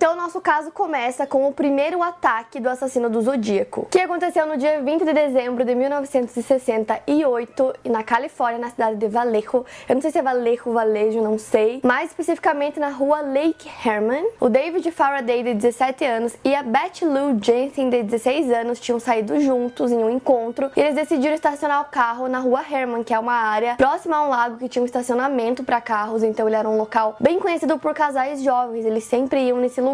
[0.00, 4.56] Então, nosso caso começa com o primeiro ataque do assassino do Zodíaco, que aconteceu no
[4.56, 9.62] dia 20 de dezembro de 1968 na Califórnia, na cidade de Vallejo.
[9.86, 11.82] Eu não sei se é Vallejo, Valejo, não sei.
[11.84, 14.24] Mais especificamente na rua Lake Herman.
[14.40, 18.98] O David Faraday, de 17 anos, e a Betty Lou Jensen, de 16 anos, tinham
[18.98, 23.12] saído juntos em um encontro e eles decidiram estacionar o carro na rua Herman, que
[23.12, 26.56] é uma área próxima a um lago que tinha um estacionamento para carros, então ele
[26.56, 28.86] era um local bem conhecido por casais jovens.
[28.86, 29.89] Eles sempre iam nesse lugar.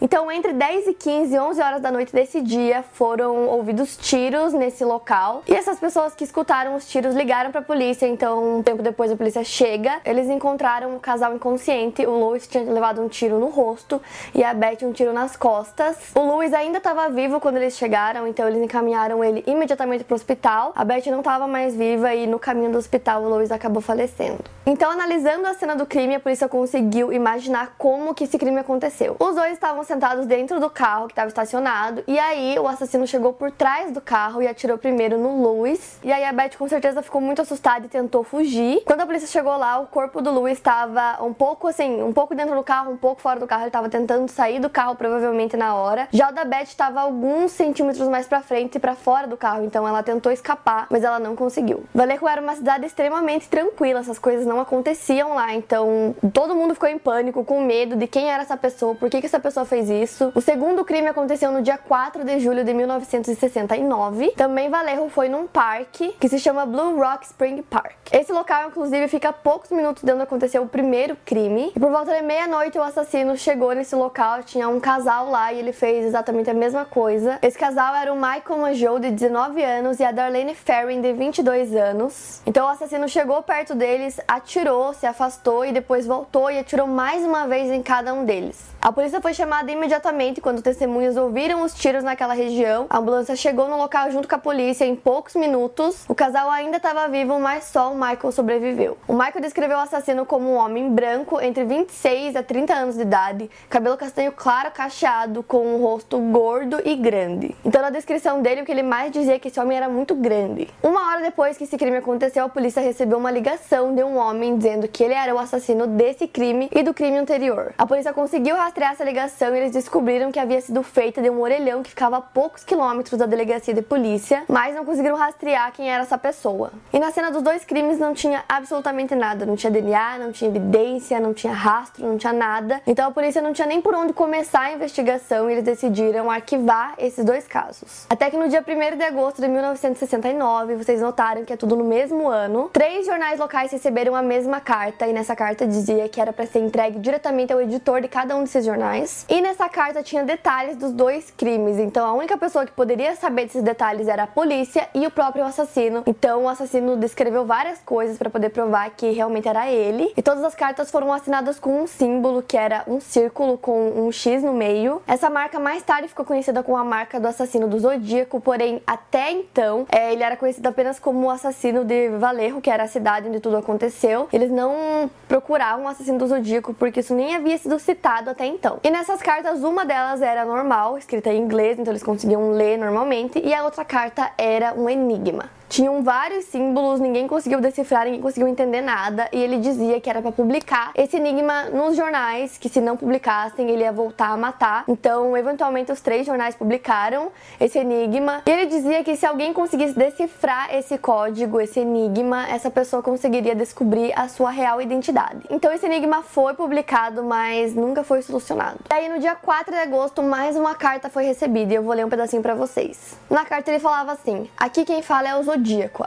[0.00, 4.84] Então, entre 10 e 15, 11 horas da noite desse dia, foram ouvidos tiros nesse
[4.84, 5.42] local.
[5.46, 8.06] E essas pessoas que escutaram os tiros ligaram para a polícia.
[8.06, 10.00] Então, um tempo depois a polícia chega.
[10.04, 12.06] Eles encontraram o um casal inconsciente.
[12.06, 14.00] O Louis tinha levado um tiro no rosto
[14.34, 15.96] e a Beth um tiro nas costas.
[16.14, 20.16] O Louis ainda estava vivo quando eles chegaram, então eles encaminharam ele imediatamente para o
[20.16, 20.72] hospital.
[20.74, 24.44] A Beth não estava mais viva e no caminho do hospital o Louis acabou falecendo.
[24.66, 29.16] Então, analisando a cena do crime, a polícia conseguiu imaginar como que esse crime aconteceu.
[29.30, 33.32] Os dois estavam sentados dentro do carro que estava estacionado, e aí o assassino chegou
[33.32, 36.00] por trás do carro e atirou primeiro no Louis.
[36.02, 38.82] E aí a Beth com certeza ficou muito assustada e tentou fugir.
[38.84, 42.34] Quando a polícia chegou lá, o corpo do Louis estava um pouco assim, um pouco
[42.34, 43.62] dentro do carro, um pouco fora do carro.
[43.62, 46.08] Ele estava tentando sair do carro provavelmente na hora.
[46.10, 49.64] Já o da Beth estava alguns centímetros mais para frente e para fora do carro,
[49.64, 51.84] então ela tentou escapar, mas ela não conseguiu.
[51.94, 56.88] Vallejo era uma cidade extremamente tranquila, essas coisas não aconteciam lá, então todo mundo ficou
[56.88, 60.32] em pânico, com medo de quem era essa pessoa, por que, essa pessoa fez isso.
[60.34, 64.32] O segundo crime aconteceu no dia 4 de julho de 1969.
[64.36, 67.92] Também Vallejo foi num parque que se chama Blue Rock Spring Park.
[68.12, 71.72] Esse local, inclusive, fica a poucos minutos de onde aconteceu o primeiro crime.
[71.74, 75.58] E por volta de meia-noite, o assassino chegou nesse local, tinha um casal lá e
[75.58, 77.38] ele fez exatamente a mesma coisa.
[77.42, 81.74] Esse casal era o Michael Majou, de 19 anos, e a Darlene Ferrin, de 22
[81.74, 82.42] anos.
[82.46, 87.24] Então o assassino chegou perto deles, atirou, se afastou e depois voltou e atirou mais
[87.24, 88.70] uma vez em cada um deles.
[88.82, 92.86] A polícia foi chamada imediatamente quando testemunhas ouviram os tiros naquela região.
[92.88, 96.06] A ambulância chegou no local junto com a polícia em poucos minutos.
[96.08, 98.96] O casal ainda estava vivo, mas só o Michael sobreviveu.
[99.06, 103.02] O Michael descreveu o assassino como um homem branco entre 26 a 30 anos de
[103.02, 107.54] idade, cabelo castanho claro cacheado, com um rosto gordo e grande.
[107.62, 110.14] Então, na descrição dele, o que ele mais dizia é que esse homem era muito
[110.14, 110.68] grande.
[110.82, 114.56] Uma hora depois que esse crime aconteceu, a polícia recebeu uma ligação de um homem
[114.56, 117.74] dizendo que ele era o assassino desse crime e do crime anterior.
[117.76, 121.82] A polícia conseguiu rastrear essa ligação eles descobriram que havia sido feita de um orelhão
[121.82, 126.04] que ficava a poucos quilômetros da delegacia de polícia, mas não conseguiram rastrear quem era
[126.04, 126.70] essa pessoa.
[126.92, 130.48] E na cena dos dois crimes não tinha absolutamente nada, não tinha DNA, não tinha
[130.48, 132.80] evidência, não tinha rastro, não tinha nada.
[132.86, 136.94] Então a polícia não tinha nem por onde começar a investigação e eles decidiram arquivar
[136.96, 138.06] esses dois casos.
[138.08, 141.84] Até que no dia 1 de agosto de 1969, vocês notaram que é tudo no
[141.84, 146.32] mesmo ano, três jornais locais receberam a mesma carta e nessa carta dizia que era
[146.32, 149.24] para ser entregue diretamente ao editor de cada um desses jornais.
[149.28, 153.44] E nessa carta tinha detalhes dos dois crimes, então a única pessoa que poderia saber
[153.44, 156.02] desses detalhes era a polícia e o próprio assassino.
[156.06, 160.12] Então o assassino descreveu várias coisas para poder provar que realmente era ele.
[160.16, 164.12] E todas as cartas foram assinadas com um símbolo que era um círculo com um
[164.12, 165.02] X no meio.
[165.06, 169.30] Essa marca mais tarde ficou conhecida como a marca do assassino do Zodíaco, porém até
[169.30, 173.28] então é, ele era conhecido apenas como o assassino de Valerro, que era a cidade
[173.28, 174.28] onde tudo aconteceu.
[174.32, 178.78] Eles não procuravam o assassino do Zodíaco porque isso nem havia sido citado até então.
[178.82, 183.38] E nessas cartas, uma delas era normal, escrita em inglês, então eles conseguiam ler normalmente,
[183.38, 185.59] e a outra carta era um enigma.
[185.70, 190.20] Tinham vários símbolos, ninguém conseguiu decifrar, ninguém conseguiu entender nada, e ele dizia que era
[190.20, 194.82] para publicar esse enigma nos jornais, que se não publicassem ele ia voltar a matar.
[194.88, 199.96] Então, eventualmente os três jornais publicaram esse enigma, e ele dizia que se alguém conseguisse
[199.96, 205.46] decifrar esse código, esse enigma, essa pessoa conseguiria descobrir a sua real identidade.
[205.48, 208.80] Então, esse enigma foi publicado, mas nunca foi solucionado.
[208.90, 211.94] E aí, no dia 4 de agosto, mais uma carta foi recebida, e eu vou
[211.94, 213.16] ler um pedacinho para vocês.
[213.30, 215.59] Na carta ele falava assim: "Aqui quem fala é o zodíaco.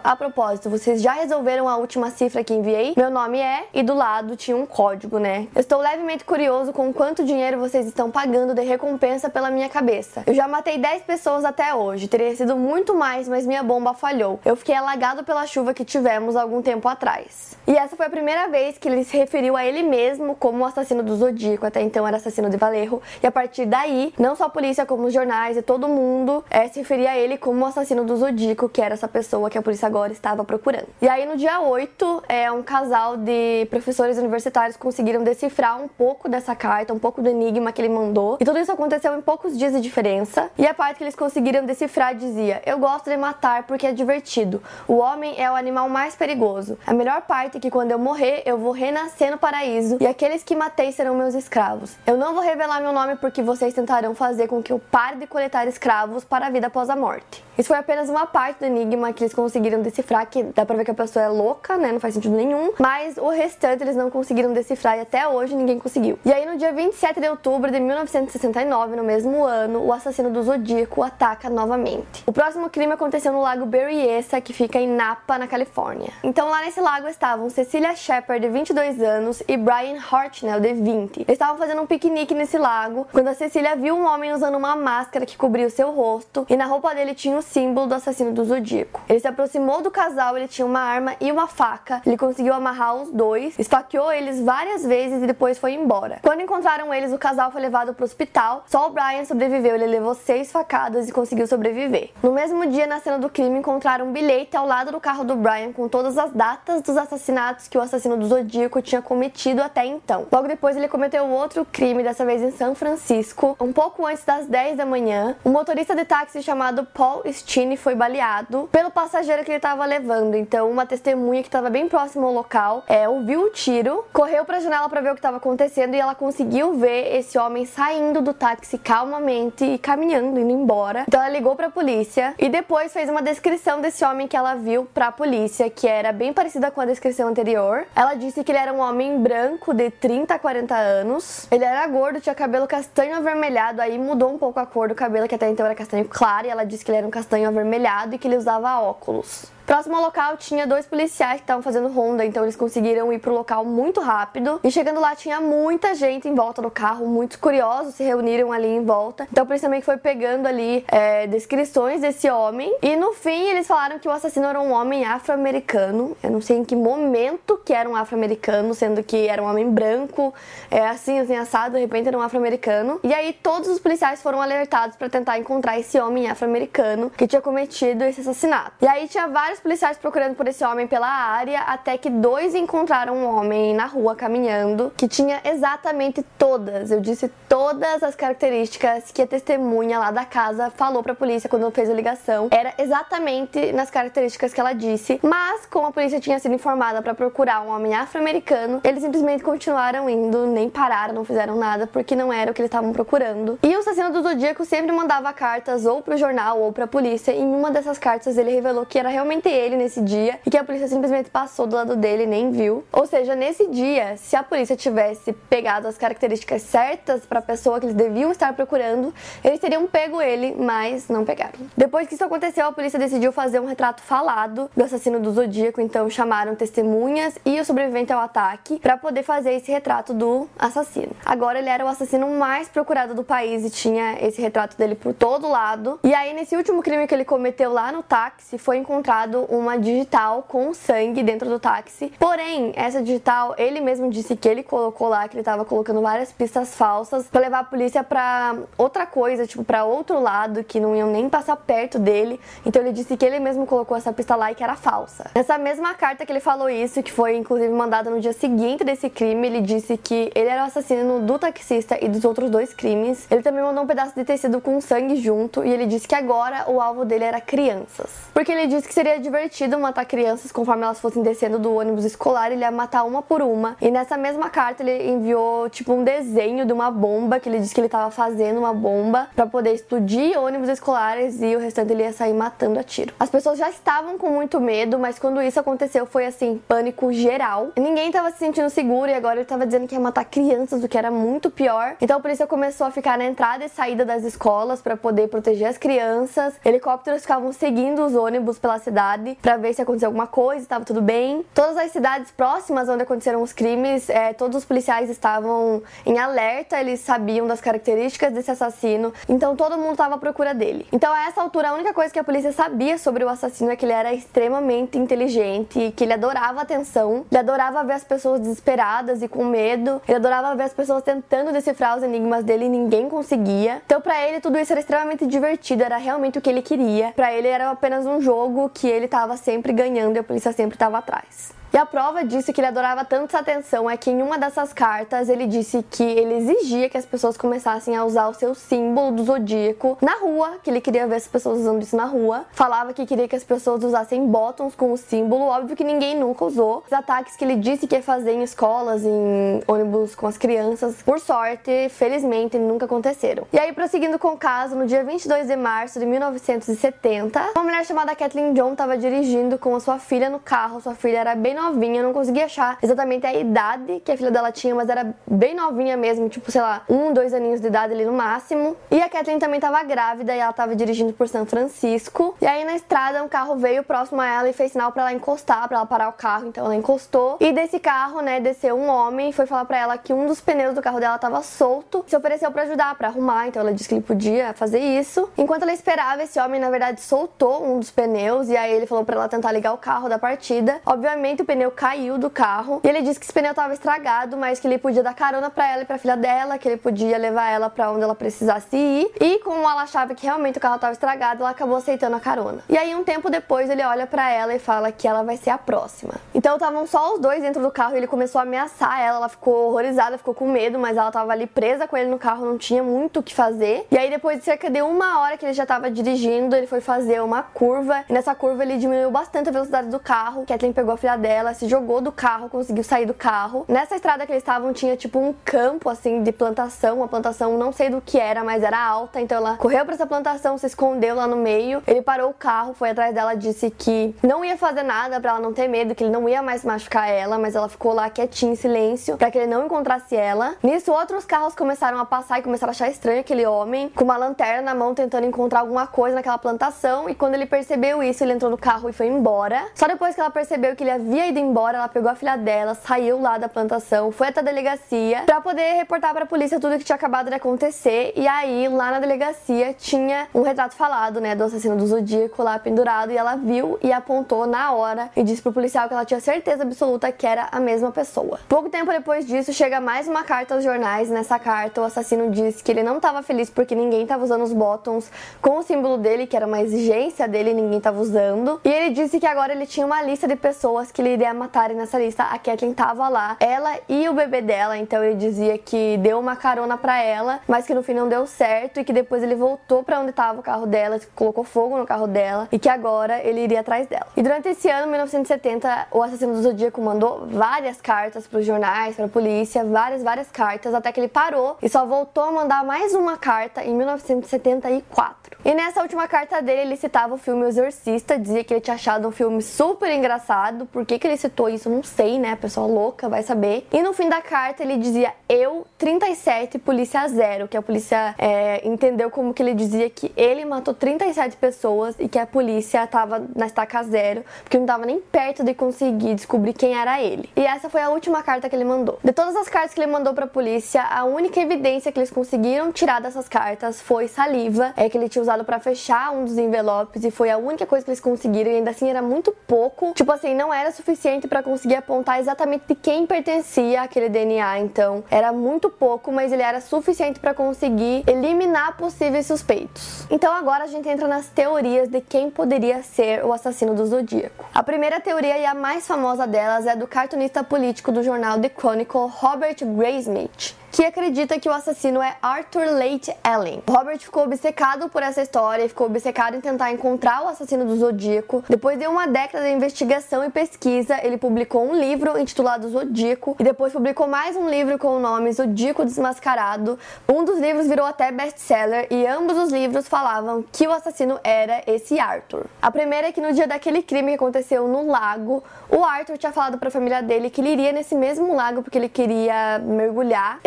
[0.04, 2.94] A propósito, vocês já resolveram a última cifra que enviei?
[2.98, 5.48] Meu nome é e do lado tinha um código, né?
[5.54, 10.24] Eu estou levemente curioso com quanto dinheiro vocês estão pagando de recompensa pela minha cabeça.
[10.26, 14.40] Eu já matei 10 pessoas até hoje, teria sido muito mais, mas minha bomba falhou.
[14.44, 17.56] Eu fiquei alagado pela chuva que tivemos algum tempo atrás.
[17.68, 20.66] E essa foi a primeira vez que ele se referiu a ele mesmo como o
[20.66, 24.46] assassino do Zodíaco, até então era assassino de Valerro, e a partir daí, não só
[24.46, 27.66] a polícia, como os jornais e todo mundo é, se referia a ele como o
[27.66, 30.88] assassino do Zodíaco, que era essa pessoa que a polícia agora estava procurando.
[31.02, 36.30] E aí no dia 8, é, um casal de professores universitários conseguiram decifrar um pouco
[36.30, 39.58] dessa carta, um pouco do enigma que ele mandou, e tudo isso aconteceu em poucos
[39.58, 43.64] dias de diferença, e a parte que eles conseguiram decifrar dizia: Eu gosto de matar
[43.64, 44.62] porque é divertido.
[44.88, 46.78] O homem é o animal mais perigoso.
[46.86, 50.44] A melhor parte é que quando eu morrer, eu vou renascer no paraíso e aqueles
[50.44, 51.96] que matei serão meus escravos.
[52.06, 55.28] Eu não vou revelar meu nome porque vocês tentarão fazer com que eu pare de
[55.28, 57.44] coletar escravos para a vida após a morte.
[57.58, 60.86] Isso foi apenas uma parte do enigma que eles conseguiram decifrar, que dá pra ver
[60.86, 61.92] que a pessoa é louca, né?
[61.92, 62.72] Não faz sentido nenhum.
[62.80, 66.18] Mas o restante eles não conseguiram decifrar e até hoje ninguém conseguiu.
[66.26, 70.42] E aí no dia 27 de outubro de 1969, no mesmo ano, o assassino do
[70.42, 72.24] Zodíaco ataca novamente.
[72.26, 76.10] O próximo crime aconteceu no lago Berryessa, que fica em Napa, na Califórnia.
[76.24, 81.18] Então lá nesse lago estavam Cecilia Shepard, de 22 anos, e Brian Hartnell, de 20.
[81.18, 84.76] Eles estavam fazendo um piquenique nesse lago quando a Cecília viu um homem usando uma
[84.76, 88.32] máscara que cobria o seu rosto e na roupa dele tinha o símbolo do assassino
[88.32, 89.02] do Zodíaco.
[89.08, 92.02] Ele se aproximou do casal, ele tinha uma arma e uma faca.
[92.06, 96.20] Ele conseguiu amarrar os dois, esfaqueou eles várias vezes e depois foi embora.
[96.24, 98.64] Quando encontraram eles, o casal foi levado para o hospital.
[98.68, 102.12] Só o Brian sobreviveu, ele levou seis facadas e conseguiu sobreviver.
[102.24, 105.36] No mesmo dia, na cena do crime, encontraram um bilhete ao lado do carro do
[105.36, 109.86] Brian com todas as datas dos assassinatos que o assassino do Zodíaco tinha cometido até
[109.86, 110.28] então.
[110.32, 114.48] Logo depois, ele cometeu outro crime, dessa vez em São Francisco, um pouco antes das
[114.48, 115.36] 10 da manhã.
[115.44, 120.36] Um motorista de táxi chamado Paul Stine foi baleado pelo passageiro que ele estava levando.
[120.36, 124.58] Então, uma testemunha que estava bem próxima ao local é, ouviu o tiro, correu para
[124.58, 128.22] a janela para ver o que estava acontecendo e ela conseguiu ver esse homem saindo
[128.22, 131.06] do táxi calmamente e caminhando, indo embora.
[131.08, 134.56] Então, ela ligou para a polícia e depois fez uma descrição desse homem que ela
[134.56, 137.86] viu para a polícia, que era bem parecida com a descrição anterior.
[137.96, 141.48] Ela disse que ele era um homem branco de 30 a 40 anos.
[141.52, 145.28] Ele era gordo, tinha cabelo castanho avermelhado, aí mudou um pouco a cor do cabelo,
[145.28, 148.16] que até então era castanho claro, e ela disse que ele era um castanho avermelhado
[148.16, 149.53] e que ele usava óculos.
[149.66, 153.34] Próximo ao local tinha dois policiais que estavam fazendo ronda, então eles conseguiram ir pro
[153.34, 154.60] local muito rápido.
[154.64, 158.68] E chegando lá tinha muita gente em volta do carro, muitos curiosos se reuniram ali
[158.68, 159.28] em volta.
[159.32, 162.76] Então a polícia também foi pegando ali é, descrições desse homem.
[162.82, 166.16] E no fim eles falaram que o assassino era um homem afro-americano.
[166.22, 169.70] Eu não sei em que momento que era um afro-americano, sendo que era um homem
[169.70, 170.34] branco,
[170.70, 173.00] é, assim, assim, assado, de repente era um afro-americano.
[173.04, 177.42] E aí todos os policiais foram alertados para tentar encontrar esse homem afro-americano que tinha
[177.42, 178.74] cometido esse assassinato.
[178.82, 183.16] E aí tinha vários policiais procurando por esse homem pela área, até que dois encontraram
[183.16, 189.22] um homem na rua caminhando que tinha exatamente todas, eu disse todas as características que
[189.22, 192.50] a testemunha lá da casa falou pra polícia quando fez a ligação.
[192.52, 197.14] Era exatamente nas características que ela disse, mas como a polícia tinha sido informada para
[197.14, 202.34] procurar um homem afro-americano, eles simplesmente continuaram indo, nem pararam, não fizeram nada, porque não
[202.34, 203.58] era o que eles estavam procurando.
[203.64, 207.40] E o assassino do Zodíaco sempre mandava cartas ou pro jornal ou pra polícia, e
[207.40, 210.64] em uma dessas cartas ele revelou que era realmente ele nesse dia e que a
[210.64, 212.84] polícia simplesmente passou do lado dele e nem viu.
[212.92, 217.80] Ou seja, nesse dia, se a polícia tivesse pegado as características certas para a pessoa
[217.80, 219.14] que eles deviam estar procurando,
[219.44, 221.60] eles teriam pego ele, mas não pegaram.
[221.76, 225.82] Depois que isso aconteceu, a polícia decidiu fazer um retrato falado do assassino do Zodíaco,
[225.82, 231.12] então chamaram testemunhas e o sobrevivente ao ataque para poder fazer esse retrato do assassino.
[231.26, 235.14] Agora ele era o assassino mais procurado do país e tinha esse retrato dele por
[235.14, 236.00] todo lado.
[236.04, 240.44] E aí nesse último crime que ele cometeu lá no táxi, foi encontrado uma digital
[240.48, 242.12] com sangue dentro do táxi.
[242.20, 246.32] Porém, essa digital, ele mesmo disse que ele colocou lá, que ele tava colocando várias
[246.32, 250.96] pistas falsas para levar a polícia para outra coisa, tipo, para outro lado, que não
[250.96, 252.40] iam nem passar perto dele.
[252.66, 255.32] Então ele disse que ele mesmo colocou essa pista lá e que era falsa.
[255.36, 259.10] Nessa mesma carta que ele falou isso, que foi inclusive mandada no dia seguinte desse
[259.10, 263.28] crime, ele disse que ele era o assassino do taxista e dos outros dois crimes.
[263.30, 266.70] Ele também mandou um pedaço de tecido com sangue junto e ele disse que agora
[266.70, 268.10] o alvo dele era crianças.
[268.34, 272.52] Porque ele disse que seria divertido matar crianças conforme elas fossem descendo do ônibus escolar,
[272.52, 273.76] ele ia matar uma por uma.
[273.82, 277.74] E nessa mesma carta ele enviou tipo um desenho de uma bomba que ele disse
[277.74, 282.04] que ele estava fazendo uma bomba para poder explodir ônibus escolares e o restante ele
[282.04, 283.14] ia sair matando a tiro.
[283.20, 287.70] As pessoas já estavam com muito medo, mas quando isso aconteceu foi assim, pânico geral.
[287.78, 290.88] Ninguém estava se sentindo seguro e agora ele estava dizendo que ia matar crianças, o
[290.88, 291.96] que era muito pior.
[292.02, 295.68] Então a polícia começou a ficar na entrada e saída das escolas para poder proteger
[295.68, 296.56] as crianças.
[296.66, 300.86] Helicópteros ficavam seguindo os ônibus pela cidade cidade para ver se aconteceu alguma coisa, estava
[300.86, 301.46] tudo bem.
[301.54, 306.80] Todas as cidades próximas onde aconteceram os crimes, é, todos os policiais estavam em alerta,
[306.80, 310.88] eles sabiam das características desse assassino, então todo mundo estava à procura dele.
[310.92, 313.76] Então a essa altura a única coisa que a polícia sabia sobre o assassino é
[313.76, 319.22] que ele era extremamente inteligente, que ele adorava atenção, ele adorava ver as pessoas desesperadas
[319.22, 323.10] e com medo, ele adorava ver as pessoas tentando decifrar os enigmas dele e ninguém
[323.10, 323.82] conseguia.
[323.86, 327.12] Então para ele tudo isso era extremamente divertido, era realmente o que ele queria.
[327.16, 330.76] Para ele era apenas um jogo que ele estava sempre ganhando e a polícia sempre
[330.76, 331.54] estava atrás.
[331.74, 334.72] E a prova disso que ele adorava tanto essa atenção é que em uma dessas
[334.72, 339.12] cartas ele disse que ele exigia que as pessoas começassem a usar o seu símbolo
[339.12, 342.46] do zodíaco na rua, que ele queria ver as pessoas usando isso na rua.
[342.52, 346.46] Falava que queria que as pessoas usassem bottoms com o símbolo, óbvio que ninguém nunca
[346.46, 346.84] usou.
[346.86, 351.02] Os ataques que ele disse que ia fazer em escolas, em ônibus com as crianças,
[351.02, 353.48] por sorte, felizmente, nunca aconteceram.
[353.52, 357.84] E aí, prosseguindo com o caso, no dia 22 de março de 1970, uma mulher
[357.84, 360.80] chamada Kathleen John estava dirigindo com a sua filha no carro.
[360.80, 364.32] Sua filha era bem novinha, eu não consegui achar exatamente a idade que a filha
[364.32, 367.94] dela tinha, mas era bem novinha mesmo, tipo, sei lá, um, dois aninhos de idade
[367.94, 368.76] ali no máximo.
[368.92, 372.36] E a Kathleen também estava grávida e ela estava dirigindo por São Francisco.
[372.42, 375.14] E aí na estrada um carro veio próximo a ela e fez sinal para ela
[375.14, 376.48] encostar, para ela parar o carro.
[376.48, 377.38] Então ela encostou.
[377.40, 380.42] E desse carro, né, desceu um homem e foi falar para ela que um dos
[380.42, 382.04] pneus do carro dela estava solto.
[382.08, 383.48] Se ofereceu para ajudar, para arrumar.
[383.48, 385.30] Então ela disse que ele podia fazer isso.
[385.38, 389.06] Enquanto ela esperava, esse homem na verdade soltou um dos pneus e aí ele falou
[389.06, 390.82] para ela tentar ligar o carro da partida.
[390.86, 394.60] Obviamente o pneu caiu do carro e ele disse que esse pneu estava estragado, mas
[394.60, 397.48] que ele podia dar carona para ela e para filha dela, que ele podia levar
[397.48, 399.12] ela para onde ela precisasse ir.
[399.22, 402.64] E como ela achava que realmente o carro estava estragado, ela acabou aceitando a carona.
[402.68, 405.52] E aí um tempo depois ele olha para ela e fala que ela vai ser
[405.52, 406.16] a próxima.
[406.34, 409.30] Então estavam só os dois dentro do carro e ele começou a ameaçar ela, ela
[409.30, 412.58] ficou horrorizada, ficou com medo, mas ela estava ali presa com ele no carro, não
[412.58, 413.86] tinha muito o que fazer.
[413.92, 416.82] E aí depois de cerca de uma hora que ele já estava dirigindo, ele foi
[416.82, 420.46] fazer uma curva e nessa curva ele diminuiu bastante a velocidade do carro.
[420.48, 423.66] Kathleen pegou a filha dela, se jogou do carro, conseguiu sair do carro.
[423.68, 427.72] Nessa estrada que eles estavam tinha tipo um campo assim de plantação, uma plantação não
[427.72, 431.16] sei do que era, mas era alta, então ela correu para essa plantação, se escondeu
[431.16, 431.82] lá no meio.
[431.88, 435.40] Ele parou o carro, foi atrás dela, disse que não ia fazer nada para ela
[435.40, 438.54] não ter medo, que ele não ia mais machucar ela, mas ela ficou lá quietinha
[438.54, 440.56] em silêncio para que ele não encontrasse ela.
[440.62, 444.18] Nisso outros carros começaram a passar e começaram a achar estranho aquele homem com uma
[444.18, 448.34] lanterna na mão tentando encontrar alguma coisa naquela plantação e quando ele percebeu isso, ele
[448.34, 449.68] entrou no carro e foi embora.
[449.76, 452.76] Só depois que ela percebeu que ele havia ido embora, ela pegou a filha dela,
[452.76, 456.78] saiu lá da plantação, foi até a delegacia para poder reportar para a polícia tudo
[456.78, 458.14] que tinha acabado de acontecer.
[458.16, 462.60] E aí, lá na delegacia, tinha um retrato falado, né, do assassino do Zodíaco lá
[462.60, 466.20] pendurado e ela viu e apontou na hora e disse pro policial que ela tinha
[466.20, 468.40] certeza absoluta que era a mesma pessoa.
[468.48, 471.10] Pouco tempo depois disso, chega mais uma carta aos jornais.
[471.10, 474.54] Nessa carta, o assassino diz que ele não estava feliz porque ninguém estava usando os
[474.54, 475.12] bottoms
[475.42, 478.62] com o símbolo dele, que era uma exigência dele, ninguém estava usando.
[478.64, 481.72] E ele disse que agora ele tinha uma lista de pessoas que ele iria matar
[481.72, 485.58] e nessa lista a Kathleen tava lá, ela e o bebê dela, então ele dizia
[485.58, 488.92] que deu uma carona para ela, mas que no fim não deu certo e que
[488.92, 492.60] depois ele voltou para onde tava o carro dela, colocou fogo no carro dela e
[492.60, 494.08] que agora ele iria atrás dela.
[494.18, 498.96] E durante esse ano, 1970, o assassino do Zodíaco mandou várias cartas para os jornais,
[498.96, 502.66] para a polícia, várias, várias cartas, até que ele parou e só voltou a mandar
[502.66, 505.38] mais uma carta em 1974.
[505.46, 509.08] E nessa última carta dele, ele citava o filme Exorcista, dizia que ele tinha achado
[509.08, 510.66] um filme super engraçado.
[510.66, 511.70] Por que, ele citou isso?
[511.70, 512.36] Não sei, né?
[512.38, 513.68] Pessoa louca vai saber.
[513.72, 518.66] E no fim da carta ele dizia eu 37 polícia zero, que a polícia é,
[518.66, 523.22] entendeu como que ele dizia que ele matou 37 pessoas e que a polícia tava
[523.36, 527.30] na estaca zero, porque não tava nem perto de conseguir descobrir quem era ele.
[527.36, 528.98] E essa foi a última carta que ele mandou.
[529.04, 532.12] De todas as cartas que ele mandou para a polícia, a única evidência que eles
[532.12, 536.38] conseguiram tirar dessas cartas foi saliva, é que ele tinha usado para fechar um dos
[536.38, 539.92] envelopes e foi a única coisa que eles conseguiram e ainda assim era muito pouco.
[539.94, 540.93] Tipo assim, não era suficiente
[541.28, 546.42] para conseguir apontar exatamente de quem pertencia aquele DNA, então era muito pouco, mas ele
[546.42, 550.06] era suficiente para conseguir eliminar possíveis suspeitos.
[550.10, 554.46] Então agora a gente entra nas teorias de quem poderia ser o assassino do Zodíaco.
[554.54, 558.50] A primeira teoria e a mais famosa delas é do cartunista político do jornal The
[558.50, 563.62] Chronicle, Robert Graysmith que acredita que o assassino é Arthur Late Allen.
[563.70, 567.76] Robert ficou obcecado por essa história e ficou obcecado em tentar encontrar o assassino do
[567.76, 568.44] Zodíaco.
[568.50, 573.44] Depois de uma década de investigação e pesquisa, ele publicou um livro intitulado Zodíaco e
[573.44, 576.80] depois publicou mais um livro com o nome Zodíaco Desmascarado.
[577.08, 581.62] Um dos livros virou até best-seller e ambos os livros falavam que o assassino era
[581.68, 582.48] esse Arthur.
[582.60, 586.32] A primeira é que no dia daquele crime que aconteceu no lago, o Arthur tinha
[586.32, 590.40] falado para a família dele que ele iria nesse mesmo lago porque ele queria mergulhar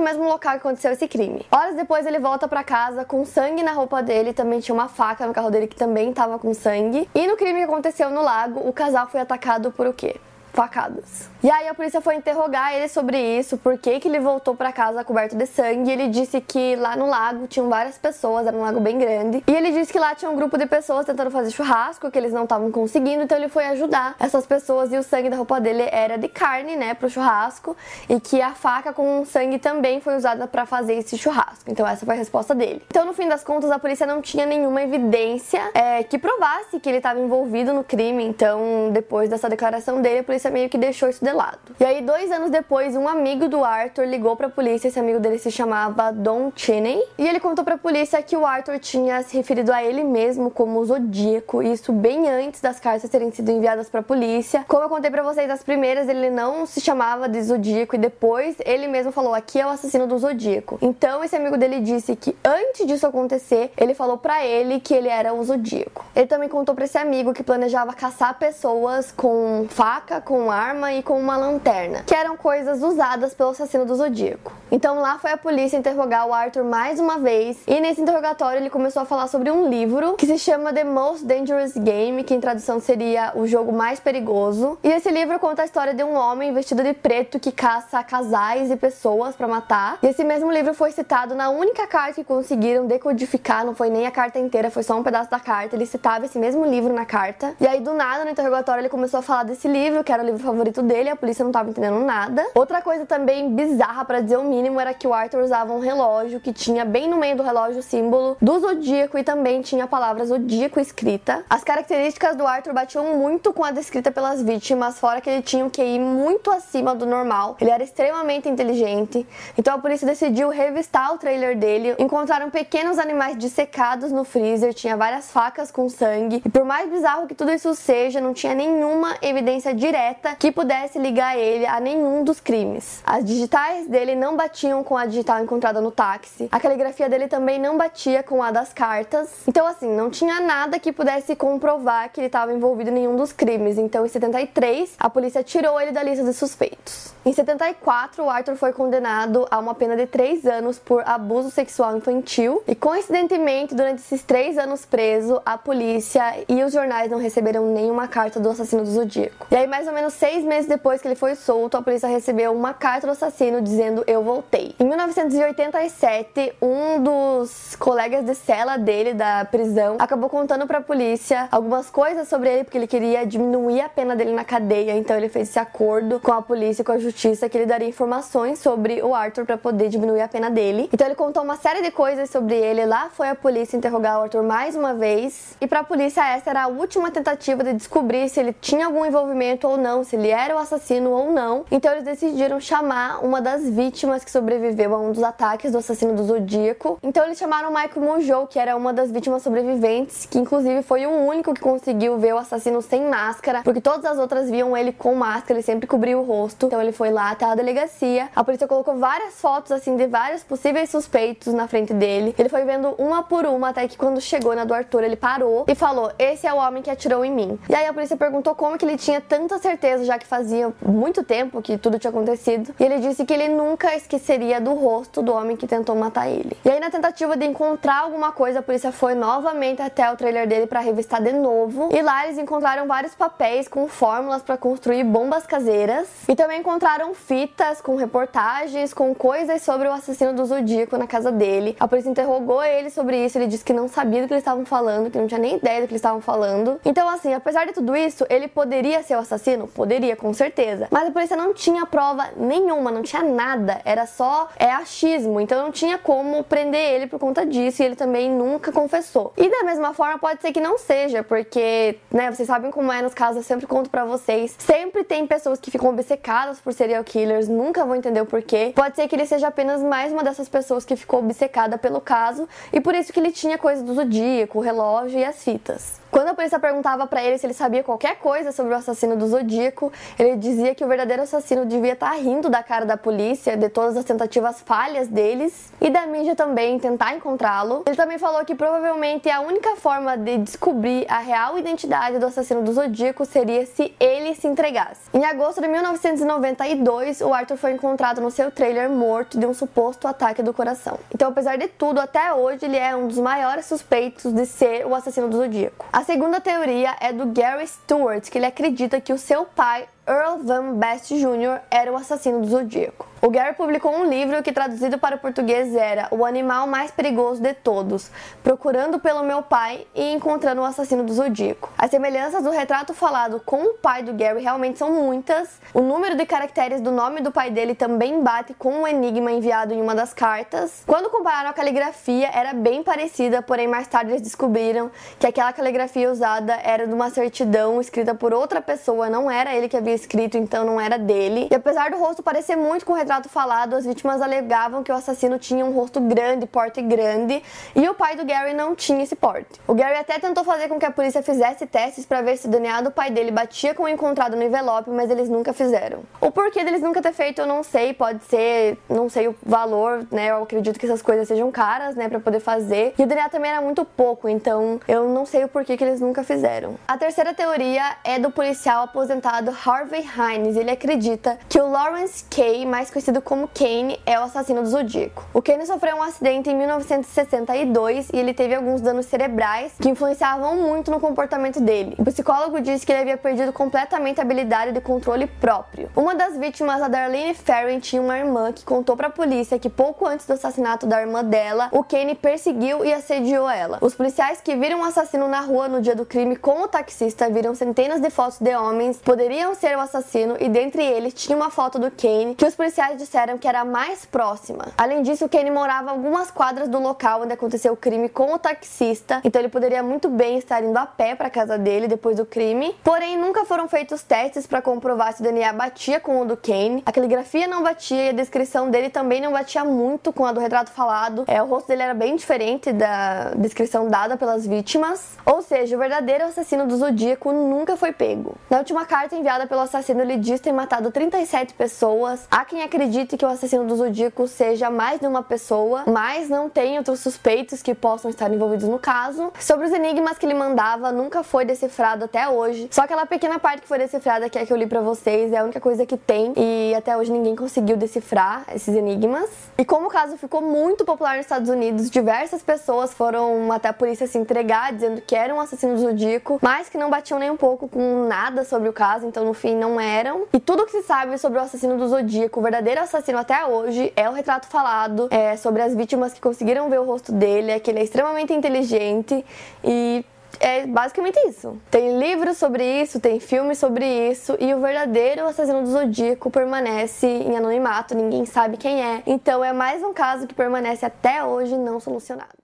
[0.00, 1.46] o mesmo local que aconteceu esse crime.
[1.50, 5.26] Horas depois ele volta para casa com sangue na roupa dele, também tinha uma faca
[5.26, 7.08] no carro dele que também tava com sangue.
[7.14, 10.16] E no crime que aconteceu no lago, o casal foi atacado por o quê?
[10.54, 11.28] Facadas.
[11.42, 15.04] E aí a polícia foi interrogar ele sobre isso, por que, ele voltou para casa
[15.04, 15.90] coberto de sangue.
[15.90, 19.44] Ele disse que lá no lago tinham várias pessoas, era um lago bem grande.
[19.46, 22.32] E ele disse que lá tinha um grupo de pessoas tentando fazer churrasco, que eles
[22.32, 25.86] não estavam conseguindo, então ele foi ajudar essas pessoas e o sangue da roupa dele
[25.90, 27.76] era de carne, né, pro churrasco,
[28.08, 31.70] e que a faca com sangue também foi usada para fazer esse churrasco.
[31.70, 32.82] Então essa foi a resposta dele.
[32.88, 36.88] Então no fim das contas a polícia não tinha nenhuma evidência é, que provasse que
[36.88, 38.24] ele estava envolvido no crime.
[38.24, 41.58] Então depois dessa declaração dele a polícia polícia meio que deixou isso de lado.
[41.80, 44.88] E aí, dois anos depois, um amigo do Arthur ligou pra polícia.
[44.88, 47.02] Esse amigo dele se chamava Don Cheney.
[47.18, 50.84] E ele contou pra polícia que o Arthur tinha se referido a ele mesmo como
[50.84, 51.62] Zodíaco.
[51.62, 54.64] Isso bem antes das cartas terem sido enviadas pra polícia.
[54.68, 57.94] Como eu contei pra vocês, as primeiras ele não se chamava de Zodíaco.
[57.94, 60.78] E depois ele mesmo falou: aqui é o assassino do Zodíaco.
[60.82, 65.08] Então, esse amigo dele disse que antes disso acontecer, ele falou pra ele que ele
[65.08, 66.04] era o Zodíaco.
[66.14, 70.92] Ele também contou pra esse amigo que planejava caçar pessoas com faca, com com arma
[70.92, 74.52] e com uma lanterna, que eram coisas usadas pelo assassino do Zodíaco.
[74.68, 78.68] Então lá foi a polícia interrogar o Arthur mais uma vez, e nesse interrogatório ele
[78.68, 82.40] começou a falar sobre um livro que se chama The Most Dangerous Game, que em
[82.40, 84.76] tradução seria O Jogo Mais Perigoso.
[84.82, 88.72] E esse livro conta a história de um homem vestido de preto que caça casais
[88.72, 89.98] e pessoas para matar.
[90.02, 94.04] E esse mesmo livro foi citado na única carta que conseguiram decodificar, não foi nem
[94.04, 95.76] a carta inteira, foi só um pedaço da carta.
[95.76, 97.54] Ele citava esse mesmo livro na carta.
[97.60, 100.26] E aí do nada no interrogatório ele começou a falar desse livro, que era o
[100.26, 102.44] livro favorito dele, a polícia não tava entendendo nada.
[102.54, 106.40] Outra coisa também bizarra, para dizer o mínimo, era que o Arthur usava um relógio
[106.40, 109.86] que tinha bem no meio do relógio o símbolo do zodíaco e também tinha a
[109.86, 111.44] palavra zodíaco escrita.
[111.48, 115.64] As características do Arthur batiam muito com a descrita pelas vítimas, fora que ele tinha
[115.64, 117.56] um QI muito acima do normal.
[117.60, 119.26] Ele era extremamente inteligente.
[119.58, 121.94] Então a polícia decidiu revistar o trailer dele.
[121.98, 126.42] Encontraram pequenos animais dissecados no freezer, tinha várias facas com sangue.
[126.44, 130.98] E por mais bizarro que tudo isso seja, não tinha nenhuma evidência direta que pudesse
[130.98, 133.02] ligar ele a nenhum dos crimes.
[133.04, 136.48] As digitais dele não batiam com a digital encontrada no táxi.
[136.50, 139.28] A caligrafia dele também não batia com a das cartas.
[139.46, 143.32] Então, assim, não tinha nada que pudesse comprovar que ele estava envolvido em nenhum dos
[143.32, 143.78] crimes.
[143.78, 147.14] Então, em 73, a polícia tirou ele da lista de suspeitos.
[147.24, 151.96] Em 74, o Arthur foi condenado a uma pena de 3 anos por abuso sexual
[151.96, 152.62] infantil.
[152.68, 158.06] E, coincidentemente, durante esses 3 anos preso, a polícia e os jornais não receberam nenhuma
[158.06, 159.46] carta do assassino do Zodíaco.
[159.50, 162.06] E aí, mais ou menos menos seis meses depois que ele foi solto, a polícia
[162.06, 164.74] recebeu uma carta do assassino dizendo eu voltei.
[164.78, 171.48] Em 1987, um dos colegas de cela dele da prisão acabou contando para a polícia
[171.50, 174.92] algumas coisas sobre ele porque ele queria diminuir a pena dele na cadeia.
[174.96, 177.88] Então ele fez esse acordo com a polícia e com a justiça que ele daria
[177.88, 180.90] informações sobre o Arthur para poder diminuir a pena dele.
[180.92, 182.84] Então ele contou uma série de coisas sobre ele.
[182.84, 185.56] Lá foi a polícia interrogar o Arthur mais uma vez.
[185.60, 189.04] E para a polícia essa era a última tentativa de descobrir se ele tinha algum
[189.04, 191.66] envolvimento ou não não, se ele era o assassino ou não.
[191.70, 196.14] Então eles decidiram chamar uma das vítimas que sobreviveu a um dos ataques do assassino
[196.14, 196.98] do Zodíaco.
[197.02, 201.10] Então eles chamaram Michael Monjou, que era uma das vítimas sobreviventes, que inclusive foi o
[201.10, 205.14] único que conseguiu ver o assassino sem máscara, porque todas as outras viam ele com
[205.14, 206.66] máscara, ele sempre cobria o rosto.
[206.66, 208.30] Então ele foi lá até a delegacia.
[208.34, 212.34] A polícia colocou várias fotos assim de vários possíveis suspeitos na frente dele.
[212.38, 215.66] Ele foi vendo uma por uma até que quando chegou na do Arthur, ele parou
[215.68, 217.58] e falou: "Esse é o homem que atirou em mim".
[217.68, 220.72] E aí a polícia perguntou como que ele tinha tanta certeza certeza, já que fazia
[220.84, 222.74] muito tempo que tudo tinha acontecido.
[222.78, 226.56] E ele disse que ele nunca esqueceria do rosto do homem que tentou matar ele.
[226.64, 230.46] E aí, na tentativa de encontrar alguma coisa, a polícia foi novamente até o trailer
[230.46, 231.90] dele para revistar de novo.
[231.92, 236.08] E lá eles encontraram vários papéis com fórmulas para construir bombas caseiras.
[236.28, 241.32] E também encontraram fitas com reportagens, com coisas sobre o assassino do Zodíaco na casa
[241.32, 241.76] dele.
[241.80, 243.38] A polícia interrogou ele sobre isso.
[243.38, 245.80] Ele disse que não sabia do que eles estavam falando, que não tinha nem ideia
[245.80, 246.80] do que eles estavam falando.
[246.84, 249.63] Então, assim, apesar de tudo isso, ele poderia ser o assassino?
[249.66, 250.88] Poderia, com certeza.
[250.90, 253.80] Mas a polícia não tinha prova nenhuma, não tinha nada.
[253.84, 255.40] Era só é achismo.
[255.40, 257.82] Então não tinha como prender ele por conta disso.
[257.82, 259.32] E ele também nunca confessou.
[259.36, 263.02] E da mesma forma, pode ser que não seja, porque, né, vocês sabem como é
[263.02, 264.54] nos casos, eu sempre conto para vocês.
[264.58, 268.72] Sempre tem pessoas que ficam obcecadas por serial killers, nunca vão entender o porquê.
[268.74, 272.48] Pode ser que ele seja apenas mais uma dessas pessoas que ficou obcecada pelo caso.
[272.72, 276.03] E por isso que ele tinha coisa do zodíaco, o relógio e as fitas.
[276.14, 279.26] Quando a polícia perguntava para ele se ele sabia qualquer coisa sobre o assassino do
[279.26, 283.56] Zodíaco, ele dizia que o verdadeiro assassino devia estar tá rindo da cara da polícia,
[283.56, 287.82] de todas as tentativas falhas deles e da mídia também tentar encontrá-lo.
[287.84, 292.62] Ele também falou que provavelmente a única forma de descobrir a real identidade do assassino
[292.62, 295.10] do Zodíaco seria se ele se entregasse.
[295.12, 300.06] Em agosto de 1992, o Arthur foi encontrado no seu trailer morto de um suposto
[300.06, 300.96] ataque do coração.
[301.12, 304.94] Então, apesar de tudo, até hoje ele é um dos maiores suspeitos de ser o
[304.94, 305.86] assassino do Zodíaco.
[305.92, 310.42] A segunda teoria é do Gary Stewart, que ele acredita que o seu pai Earl
[310.42, 311.62] Van Best Jr.
[311.70, 313.08] era o assassino do Zodíaco.
[313.22, 317.40] O Gary publicou um livro que, traduzido para o português, era O Animal Mais Perigoso
[317.40, 318.10] de Todos,
[318.42, 321.72] procurando pelo meu pai e encontrando o assassino do Zodíaco.
[321.78, 325.58] As semelhanças do retrato falado com o pai do Gary realmente são muitas.
[325.72, 329.72] O número de caracteres do nome do pai dele também bate com o enigma enviado
[329.72, 330.82] em uma das cartas.
[330.86, 336.12] Quando compararam a caligrafia, era bem parecida, porém mais tarde eles descobriram que aquela caligrafia
[336.12, 340.36] usada era de uma certidão escrita por outra pessoa, não era ele que havia escrito,
[340.36, 341.48] então não era dele.
[341.50, 344.94] E apesar do rosto parecer muito com o retrato falado, as vítimas alegavam que o
[344.94, 347.42] assassino tinha um rosto grande, porte grande,
[347.74, 349.60] e o pai do Gary não tinha esse porte.
[349.66, 352.50] O Gary até tentou fazer com que a polícia fizesse testes para ver se o
[352.50, 356.00] DNA do pai dele batia com o encontrado no envelope, mas eles nunca fizeram.
[356.20, 360.06] O porquê deles nunca ter feito eu não sei, pode ser, não sei o valor,
[360.10, 360.30] né?
[360.30, 362.94] Eu acredito que essas coisas sejam caras, né, para poder fazer.
[362.98, 366.00] E o DNA também era muito pouco, então eu não sei o porquê que eles
[366.00, 366.76] nunca fizeram.
[366.86, 370.56] A terceira teoria é do policial aposentado Harvey Hines.
[370.56, 374.68] Ele acredita que o Lawrence Kay, mais conhecido conhecido como Kane, é o assassino do
[374.68, 375.26] Zodíaco.
[375.34, 380.56] O Kane sofreu um acidente em 1962 e ele teve alguns danos cerebrais que influenciavam
[380.56, 381.94] muito no comportamento dele.
[381.98, 385.90] O psicólogo disse que ele havia perdido completamente a habilidade de controle próprio.
[385.94, 389.68] Uma das vítimas, a Darlene Ferrin, tinha uma irmã que contou para a polícia que
[389.68, 393.78] pouco antes do assassinato da irmã dela, o Kane perseguiu e assediou ela.
[393.80, 397.28] Os policiais que viram o assassino na rua no dia do crime com o taxista
[397.28, 401.50] viram centenas de fotos de homens poderiam ser o assassino e dentre eles tinha uma
[401.50, 404.68] foto do Kane que os policiais disseram que era a mais próxima.
[404.76, 409.20] Além disso, Kenny morava algumas quadras do local onde aconteceu o crime com o taxista,
[409.24, 412.74] então ele poderia muito bem estar indo a pé para casa dele depois do crime.
[412.82, 416.82] Porém, nunca foram feitos testes para comprovar se o DNA batia com o do Kane.
[416.86, 420.40] A caligrafia não batia e a descrição dele também não batia muito com a do
[420.40, 421.24] retrato falado.
[421.26, 425.16] É, o rosto dele era bem diferente da descrição dada pelas vítimas.
[425.24, 428.36] Ou seja, o verdadeiro assassino do Zodíaco nunca foi pego.
[428.48, 432.26] Na última carta enviada pelo assassino, ele diz ter matado 37 pessoas.
[432.30, 436.48] Há quem acredite que o assassino do Zodíaco seja mais de uma pessoa, mas não
[436.48, 439.32] tem outros suspeitos que possam estar envolvidos no caso.
[439.38, 442.68] Sobre os enigmas que ele mandava, nunca foi decifrado até hoje.
[442.70, 445.38] Só aquela pequena parte que foi decifrada que é que eu li para vocês é
[445.38, 449.28] a única coisa que tem e até hoje ninguém conseguiu decifrar esses enigmas.
[449.56, 453.72] E como o caso ficou muito popular nos Estados Unidos, diversas pessoas foram até a
[453.72, 457.30] polícia se entregar dizendo que eram um assassino do Zodíaco, mas que não batiam nem
[457.30, 460.26] um pouco com nada sobre o caso, então no fim não eram.
[460.32, 463.92] E tudo que se sabe sobre o assassino do Zodíaco, o verdadeiro assassino até hoje
[463.96, 467.60] é o retrato falado é, sobre as vítimas que conseguiram ver o rosto dele, é
[467.60, 469.24] que ele é extremamente inteligente
[469.62, 470.04] e
[470.40, 471.58] é basicamente isso.
[471.70, 477.06] Tem livros sobre isso, tem filmes sobre isso, e o verdadeiro assassino do Zodíaco permanece
[477.06, 479.02] em anonimato, ninguém sabe quem é.
[479.06, 482.43] Então é mais um caso que permanece até hoje não solucionado.